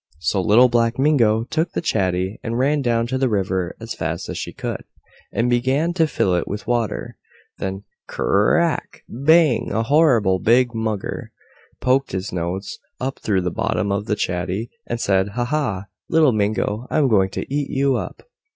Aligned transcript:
So 0.17 0.41
Little 0.41 0.67
Black 0.67 0.97
Mingo 0.97 1.43
took 1.43 1.73
the 1.73 1.79
chatty 1.81 2.39
and 2.41 2.57
ran 2.57 2.81
down 2.81 3.05
to 3.05 3.19
the 3.19 3.29
river 3.29 3.75
as 3.79 3.93
fast 3.93 4.29
as 4.29 4.37
she 4.39 4.51
could, 4.51 4.83
and 5.31 5.47
began 5.47 5.93
to 5.93 6.07
fill 6.07 6.33
it 6.33 6.47
with 6.47 6.65
water, 6.65 7.17
when 7.59 7.83
Cr 8.07 8.23
r 8.23 8.55
rrrack!!! 8.57 9.01
Bang!!! 9.07 9.71
A 9.71 9.83
horrible 9.83 10.39
big 10.39 10.73
Mugger 10.73 11.29
{ed. 11.79 11.85
A 11.85 11.85
Mugger 11.87 12.03
is 12.17 12.31
an 12.31 12.39
alligator 12.39 12.53
like 12.59 12.63
creature.} 12.63 12.79
poked 12.79 12.79
its 12.79 12.79
nose 12.79 12.79
up 13.07 13.19
through 13.19 13.41
the 13.41 13.51
bottom 13.55 13.91
of 13.91 14.05
the 14.07 14.15
chatty 14.15 14.71
and 14.87 14.99
said 14.99 15.27
"Ha, 15.37 15.45
ha!! 15.45 15.85
Little 16.09 16.31
Mingo, 16.31 16.87
I'm 16.89 17.07
going 17.07 17.29
to 17.29 17.53
eat 17.53 17.69
you 17.69 17.95
up!" 17.95 18.23